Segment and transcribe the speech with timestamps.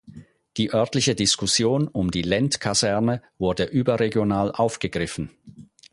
[0.57, 5.29] Die örtliche Diskussion um die Lent-Kaserne wurde überregional aufgegriffen.